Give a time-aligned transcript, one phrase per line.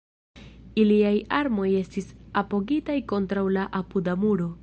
[0.83, 2.09] Iliaj armoj estis
[2.43, 4.53] apogitaj kontraŭ la apuda muro.